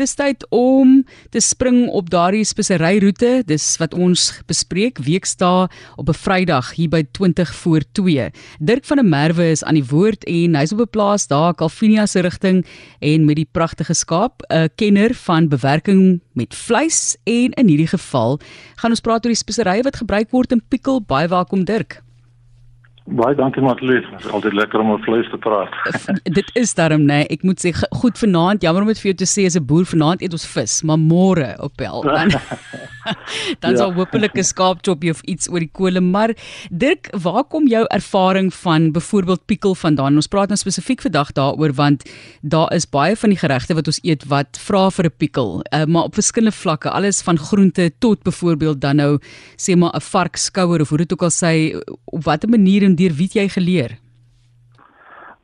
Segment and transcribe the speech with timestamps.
[0.00, 3.42] Dis tyd om te spring op daardie speseryroete.
[3.44, 5.66] Dis wat ons bespreek weksdae
[6.00, 8.30] op 'n Vrydag hier by 20 voor 2.
[8.60, 12.06] Dirk van der Merwe is aan die woord en hy's op 'n plaas daar Calvinia
[12.06, 12.64] se rigting
[13.00, 18.40] en met die pragtige skaap, 'n kenner van bewerking met vleis en in hierdie geval
[18.76, 21.00] gaan ons praat oor die speserye wat gebruik word in pickle.
[21.00, 22.09] Baie welkom Dirk.
[23.10, 24.06] Baie dankie Matlies.
[24.10, 25.72] Dit is altyd lekker om oor vleis te praat.
[26.38, 27.20] Dit is daarom nê.
[27.20, 29.66] Nee, ek moet sê goed vanaand, jammer om dit vir jou te sê as 'n
[29.66, 32.04] boer vanaand eet ons vis, maar môre op bel.
[32.16, 32.30] Dan
[33.62, 33.96] dan sal ja.
[33.96, 36.34] hopelik 'n skaapchoppie of iets oor die kole, maar
[36.70, 40.14] Dirk, waar kom jou ervaring van byvoorbeeld pikkel vandaan?
[40.14, 42.04] Ons praat nou spesifiek vandag daaroor want
[42.42, 45.84] daar is baie van die geregte wat ons eet wat vra vir 'n pikkel, uh,
[45.84, 49.18] maar op verskillende vlakke, alles van groente tot byvoorbeeld dan nou
[49.56, 53.16] sê maar 'n varkskouer of hoe dit ook al sê op watter manier en deur
[53.18, 53.98] wie jy geleer?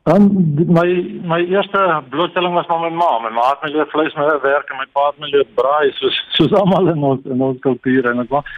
[0.06, 0.28] Um,
[0.70, 0.86] my
[1.26, 3.18] my eerste blootstelling was van my ma.
[3.24, 5.90] My ma het my leer vleis met werk en my pa het my leer braai
[5.98, 8.54] soos soos almal in ons in ons kultuur en ek was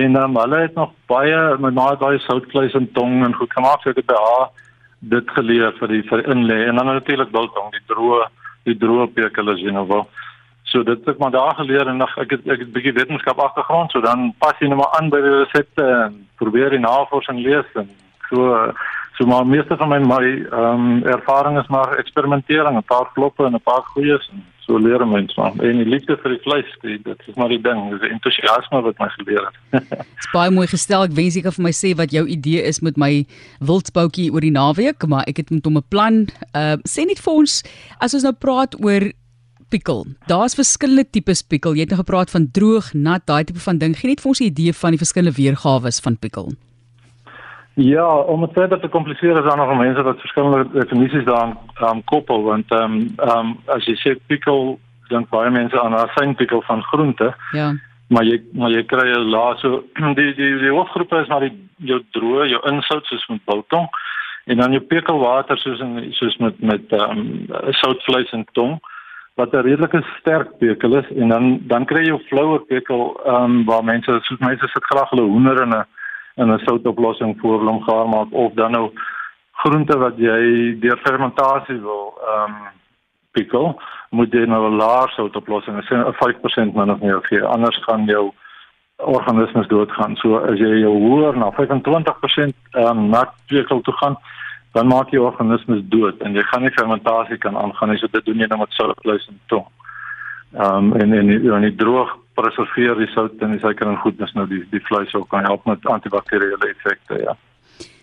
[0.00, 3.54] en um, hulle het nog baie my ma het baie soutvleis en tong en goed
[3.54, 4.50] gemaak so ek het by haar
[5.14, 8.26] dit geleer vir die vir inlê en dan natuurlik biltong die droë
[8.68, 10.04] die droë pekel as jy nou wil.
[10.70, 12.98] So dit het ek maar daar geleer en nog ek het ek het 'n bietjie
[12.98, 16.86] wetenskap agtergrond so dan pas jy net maar aan by die resepte en probeer die
[16.86, 17.88] navorsing lees en
[18.30, 18.72] So
[19.18, 23.44] so maar meeste van my my ehm um, ervaring is maar eksperimentering, 'n paar kloppe
[23.44, 25.52] en 'n paar goeies en so leer mens maar.
[25.58, 28.98] En die liefde vir die vleis, dit is maar die ding, dis die entoesiasme wat
[28.98, 29.84] my geleer het.
[30.14, 31.04] Dit's baie mooi gestel.
[31.08, 33.26] Ek wens ek kan vir my sê wat jou idee is met my
[33.58, 36.20] wildsboutjie oor die naweek, maar ek het met hom 'n plan.
[36.54, 37.62] Uh sê net vir ons
[37.98, 39.10] as ons nou praat oor
[39.70, 40.06] pikkel.
[40.26, 41.74] Daar's verskillende tipes pikkel.
[41.74, 43.94] Jy het nou gepraat van droog, nat, daai tipe van ding.
[43.98, 46.52] Geen net vir ons 'n idee van die verskillende weergawe van pikkel.
[47.82, 52.04] Ja, om het verder te compliceren is er nog mensen dat verschillende definities daar aan
[52.04, 52.42] koppel.
[52.42, 54.78] Want um, um, als je zegt pikkel,
[55.08, 57.34] dan je mensen aan een pikkel van groente.
[57.50, 57.74] Ja.
[58.08, 59.84] Maar je, maar je krijgt laat zo.
[60.14, 63.88] Die, die, die hoofdgroep is maar die, je droge, je inzout, zoals met biltong.
[64.44, 65.78] En dan je pikkelwater, zoals,
[66.10, 68.78] zoals met, met um, zoutvlees en tong.
[69.34, 71.16] Wat een redelijk sterk pikkel is.
[71.16, 75.18] En dan, dan krijg je flauwe pikkel, um, waar mensen, zoals mensen zitten graag een
[75.18, 75.84] hoender en een
[76.40, 78.90] in 'n soutoplossing voor hom gaar maak of dan nou
[79.62, 80.40] groente wat jy
[80.80, 82.68] deur fermentasie wil ehm um,
[83.30, 83.80] pikkel,
[84.10, 88.32] moet jy nou 'n laer soutoplossing, 'n 5% min of meer gee, anders gaan jou
[88.96, 90.16] organismes doodgaan.
[90.16, 94.16] So as jy jou hoër na 25% ehm um, nat pikkel toe gaan,
[94.72, 97.98] dan maak jy organismes dood en jy gaan nie fermentasie kan aangaan nie.
[97.98, 99.66] So dit doen jy nou met soutoplossing en tong.
[100.52, 104.34] Ehm um, en en en die droog preserveer die sout en die suiker en goednis
[104.34, 107.36] nou die die vleis ook kan help met antibakteriële effekte ja.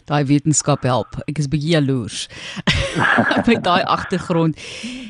[0.08, 1.18] Daai wetenskap help.
[1.28, 2.30] Ek is baie jaloers.
[3.50, 4.56] met daai agtergrond.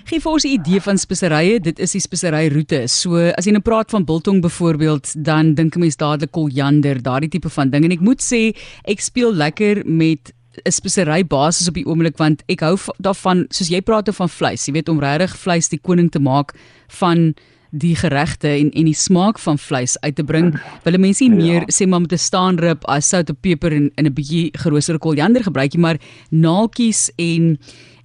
[0.10, 1.60] Gee vir ons 'n idee van speserye.
[1.62, 2.88] Dit is die speseryroete.
[2.90, 7.30] So as jy nou praat van biltong byvoorbeeld, dan dink 'n mens dadelik koriander, daardie
[7.30, 8.58] tipe van ding en ek moet sê
[8.90, 10.34] ek speel lekker met
[10.66, 14.30] 'n spesery basis op die oomblik want ek hou daarvan soos jy praat oor van
[14.30, 14.66] vleis.
[14.66, 16.56] Jy weet om regtig vleis die koning te maak
[17.00, 17.36] van
[17.78, 20.54] die geregte en en die smaak van vleis uit te bring.
[20.84, 21.74] Wille mense nie meer ja.
[21.74, 25.44] sê maar met 'n staanrib as sout en peper en in 'n bietjie geroosterde koriander
[25.44, 25.98] gebruik nie, maar
[26.30, 27.58] naaltjies en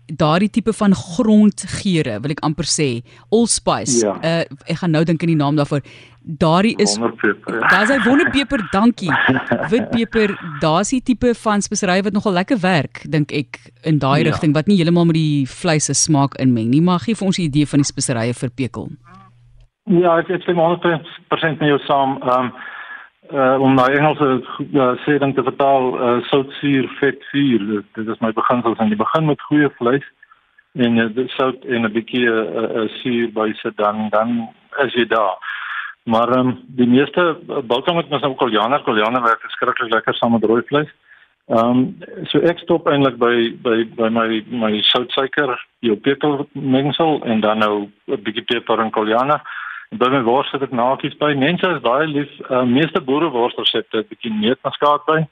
[0.06, 2.88] daardie tipe van grondgeure wil ek amper sê
[3.30, 4.00] allspice.
[4.02, 4.16] Ja.
[4.20, 5.84] Uh, ek gaan nou dink aan die naam daarvoor.
[6.22, 7.10] Daardie is ja.
[7.70, 9.10] Daar's hy wonderpeper, dankie.
[9.72, 14.30] Witpeper, daar's die tipe van spesery wat nogal lekker werk, dink ek in daai ja.
[14.30, 17.38] rigting wat nie heeltemal met die vleis se smaak inmeng nie, maar gee vir ons
[17.38, 18.90] 'n idee van die speserye vir pekel.
[19.90, 22.18] Ja, ek het sê 100% met jou saam.
[22.22, 22.52] Ehm um,
[23.32, 24.42] uh, om na Engelse
[24.74, 27.66] uh, sê dan te vertaal uh, sout, suur, vet, vuur.
[27.66, 30.04] Dit, dit is my beginsels en jy begin met goeie vleis
[30.72, 34.48] en uh, sout en 'n bietjie uh, uh, suur bysit dan dan
[34.84, 35.38] is jy daar.
[36.04, 40.14] Maar ehm um, die meeste uh, biltong het mos nou koljaner, koljaner werk verskriklik lekker
[40.14, 40.90] saam met rooi vleis.
[41.46, 41.98] Ehm um,
[42.30, 47.58] so ek stop eintlik by by by my my soutsuiker, jou peper mengsel en dan
[47.58, 49.40] nou 'n bietjie peper en koljaner.
[50.00, 51.34] By my wors het ek nakies by.
[51.36, 52.30] Mense is baie lief.
[52.48, 55.26] Uh, meeste boereworsresepte het 'n bietjie neutmaskaat by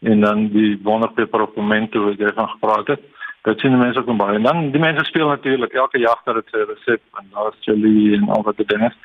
[0.00, 3.02] en dan die wonderpeper op momento wat jy van gepraat het.
[3.42, 4.34] Dit sien mense ook baie.
[4.34, 8.28] En dan die mense speel natuurlik elke jagter het sy resep en daar's chili en
[8.28, 8.96] al wat is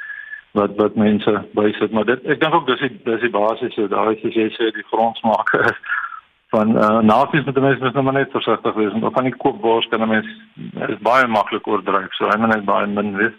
[0.51, 3.87] wat wat mense bysit maar dit ek dink ook dis die dis die basis so
[3.87, 5.53] daar is jy sê die grondsmaak
[6.55, 9.87] van uh, nakies met die mense moet nou net versigtig wees want van die koopbors
[9.91, 13.37] kan mense is baie maklik oordryf so hy moet net baie min wees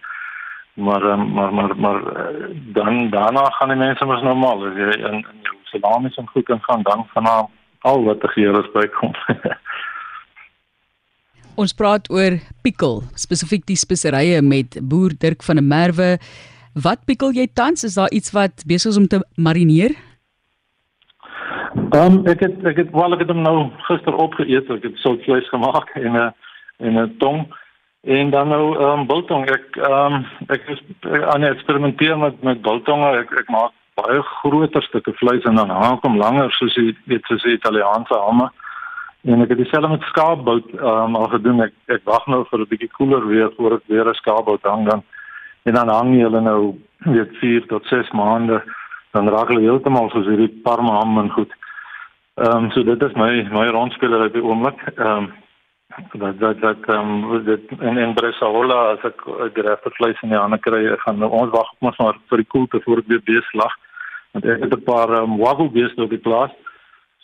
[0.75, 4.93] maar um, maar maar maar uh, dan daarna gaan die mense mos normaal as jy
[5.11, 7.27] in in jou salami se goed kan gaan dan van
[7.81, 9.13] al wat te gee is bykom
[11.61, 16.07] Ons praat oor pikkel, spesifiek die speserye met boer Dirk van der Merwe.
[16.73, 17.85] Wat pikkel jy tans?
[17.85, 19.93] Is daar iets wat besig is om te marineer?
[21.93, 24.71] Ehm um, ek het ek het wel ek het hom nou gister opgeëet.
[24.73, 26.33] Ek het sout vleis gemaak en 'n
[26.81, 27.45] en 'n tong
[28.03, 29.47] en dan nou ehm um, biltong.
[29.51, 30.83] Ek ehm um, ek is
[31.35, 33.17] aan eksperimenteer met met biltonge.
[33.19, 36.97] Ek ek maak baie groter stukke vleis en dan hang ek hom langer soos jy
[37.07, 38.51] weet soos die Italiaanse hamme.
[39.23, 41.63] En ek het dieselfde met skaapbout ehm um, al gedoen.
[41.63, 44.89] Ek ek wag nou vir 'n bietjie koeler weer voor ek weer 'n skaapbout hang
[44.89, 45.03] dan
[45.63, 48.63] en dan hang jy hulle nou weet 4 tot 6 maande
[49.13, 51.53] dan raak hulle heeltemal soos hierdie parma ham en goed.
[52.35, 54.79] Ehm um, so dit is my my rondspeler op die oomblik.
[54.97, 55.33] Ehm um,
[56.13, 59.25] dat dat dat ehm um, dit in in Bresaola as ek
[59.55, 62.51] die regte vleis in die hande kry, gaan nou, ons wag mos maar vir die
[62.55, 63.75] koelte voor dit weer beslag.
[64.33, 66.51] Want ek het 'n paar ehm um, wagyu beeste op die plaas.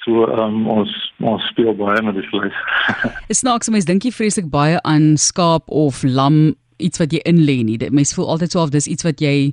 [0.05, 2.56] So ehm um, ons ons speel baie met die vleis.
[3.32, 7.62] Is snaaks mense dink jy vreeslik baie aan skaap of lam iets wat jy inlê
[7.65, 7.79] nie.
[7.91, 9.53] Mense voel altyd so of dis iets wat jy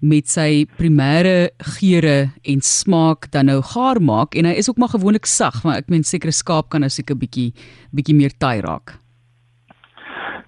[0.00, 4.94] met sy primêre geure en smaak dan nou gaar maak en hy is ook maar
[4.94, 7.52] gewoonlik sag, maar ek meen sekere skaap kan nou seker bietjie
[7.92, 8.98] bietjie meer taai raak.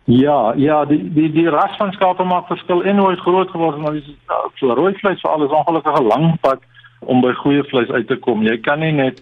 [0.09, 3.93] Ja, ja, die die die ras van skape maak verskil en hoe groot geword maar
[3.93, 4.09] dis
[4.57, 6.61] so rooi vleis vir alles ongelukkig 'n lang pad
[7.01, 8.43] om by goeie vleis uit te kom.
[8.43, 9.21] Jy kan nie net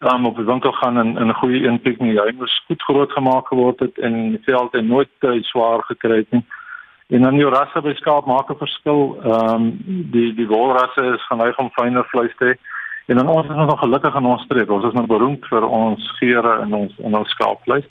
[0.00, 2.16] um, op die winkel gaan en 'n goeie een piek nie.
[2.16, 6.16] Hy moet goed groot gemaak geword het en die veld en nooit te swaar gekry
[6.16, 6.44] het nie.
[7.08, 9.16] En dan jou rasse by skaap maak 'n verskil.
[9.24, 9.64] Ehm um,
[10.10, 12.54] die die wolrasse is geneig om fynere vleis te hê.
[13.06, 14.70] En dan ons is nog gelukkig in ons streek.
[14.70, 17.84] Ons is nou beroemd vir ons geure in ons in ons skaapvleis.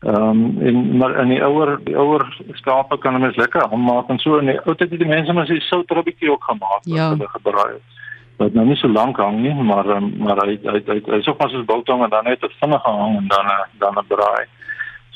[0.00, 2.22] Ehm um, en maar in die ouer die ouer
[2.52, 5.48] skaape kan mens lekker aanmaak en so in die ou tyd het die mense mos
[5.48, 7.08] die soutrubbetjie ook gemaak ja.
[7.08, 7.94] wat hulle gebraai het.
[8.36, 11.26] Wat nou nie so lank hang nie, maar um, maar hy hy hy, hy is
[11.26, 14.44] ook pas as biltong en dan net dit vinnig hang en dan dan 'n braai.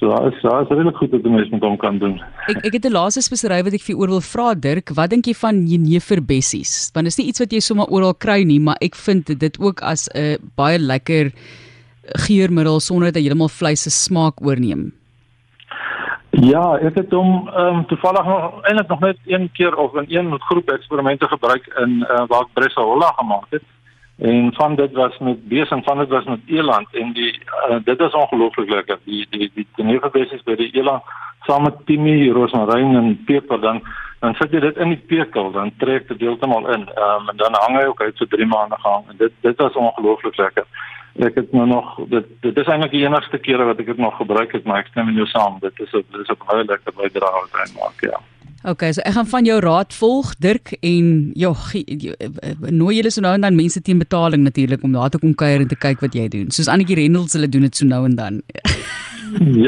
[0.00, 2.14] So as as regtig goed dat die mense met hom kan doen.
[2.48, 5.26] Ek ek het 'n laaste spesery wat ek vir oor wil vra Dirk, wat dink
[5.26, 6.90] jy van jeneverbessies?
[6.94, 9.60] Want dit is nie iets wat jy sommer oral kry nie, maar ek vind dit
[9.60, 11.32] ook as 'n baie lekker
[12.26, 14.92] geurmiddel sonder dat jy heeltemal vleis se smaak oorneem.
[16.30, 20.06] Ja, ek het hom ehm um, toevallig nog eintlik nog net een keer of in
[20.08, 23.62] een groep eksperimente gebruik in uh, waar ek Bresaola gemaak het
[24.20, 26.88] en van dit was met bees en van dit was met eland.
[26.92, 27.38] En die
[27.68, 28.98] uh, dit is ongelooflik lekker.
[29.04, 31.02] Die die die teneverbesies by die eland
[31.48, 33.60] saam met timie roosmaryn en peper.
[33.60, 33.82] Dan
[34.20, 36.84] dan sit jy dit in die pekel dan trek dit heeltemal in.
[37.00, 39.78] Um, en dan hang hy ook uit so 3 maande gehang en dit dit was
[39.84, 40.66] ongelooflik lekker.
[41.26, 44.16] Ek het nou nog dit dit is eintlik die enigste keer wat ek dit nog
[44.16, 45.56] gebruik het maar ek stem met jou saam.
[45.64, 48.20] Dit is dit is 'n baie lekker bydra wat hy maak ja
[48.60, 51.52] Okay, so ek gaan van jou raad volg Dirk en ja,
[52.68, 55.64] nooi julle so nou en dan mense teen betaling natuurlik om daar te kom kuier
[55.64, 56.50] en te kyk wat jy doen.
[56.52, 58.42] Soos Annetjie Rendels hulle doen dit so nou en dan.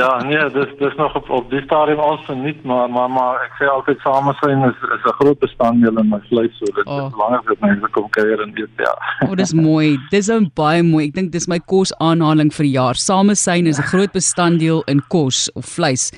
[0.00, 3.56] ja, nee, dis dis nog op op die stadium ons nie, maar maar maar ek
[3.60, 7.06] sê altyd samesyn is is 'n groot bestanddeel in my vleis, so dit oh.
[7.06, 8.94] is belangrik dat mense kom kuier en eet, ja.
[9.26, 9.98] o, oh, dis mooi.
[10.10, 11.06] Dis 'n baie mooi.
[11.06, 12.94] Ek dink dis my kos aanhaling vir jaar.
[12.94, 16.12] Samesyn is 'n groot bestanddeel in kos of vleis.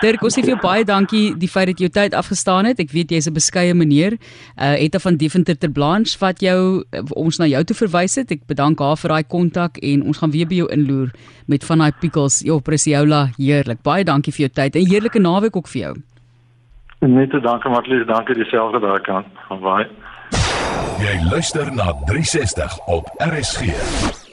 [0.00, 2.80] Dirk, ons sê vir jou baie dankie die feit dat jy jou tyd afgestaan het.
[2.80, 4.18] Ek weet jy's 'n beskeie meneer.
[4.56, 8.30] Uh Etta van Deventer ter Blanche wat jou uh, ons na jou toe verwys het.
[8.30, 11.10] Ek bedank haar vir daai kontak en ons gaan weer by jou inloer
[11.46, 12.40] met van daai pickles.
[12.44, 13.80] Ja, Presiola, heerlik.
[13.82, 15.94] Baie dankie vir jou tyd en heerlike naweek ook vir jou.
[17.02, 19.26] Net te dankie Matlies, dankie dieselfde daai kant.
[19.64, 19.88] Baie.
[21.02, 24.25] Jy luister na 360 op RSG.